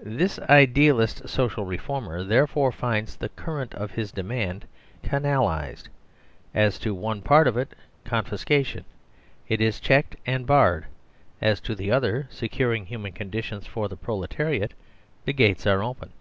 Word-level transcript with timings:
This 0.00 0.38
idealist 0.38 1.28
social 1.28 1.66
reformer, 1.66 2.24
therefore, 2.24 2.72
finds 2.72 3.16
the 3.16 3.28
current 3.28 3.74
of 3.74 3.90
his 3.90 4.10
demand 4.10 4.64
canalised. 5.02 5.90
As 6.54 6.78
to 6.78 6.94
one 6.94 7.20
part 7.20 7.46
of 7.46 7.58
it, 7.58 7.74
confiscation, 8.02 8.86
it 9.48 9.60
is 9.60 9.78
checked 9.78 10.16
and 10.24 10.46
barred; 10.46 10.86
as 11.42 11.60
to 11.68 11.74
the 11.74 11.90
other, 11.90 12.26
securing 12.30 12.86
human 12.86 13.12
conditions 13.12 13.66
for 13.66 13.88
the 13.90 13.96
proletariat, 13.98 14.72
the 15.26 15.34
gates 15.34 15.66
are 15.66 15.82
open. 15.82 16.12